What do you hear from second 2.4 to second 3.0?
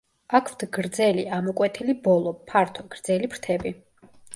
ფართო,